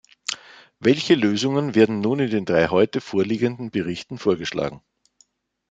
Welche 0.79 1.13
Lösungen 1.13 1.75
werden 1.75 1.99
nun 2.01 2.21
in 2.21 2.31
den 2.31 2.43
drei 2.45 2.69
heute 2.69 3.01
vorliegenden 3.01 3.69
Berichten 3.69 4.17
vorgeschlagen? 4.17 4.81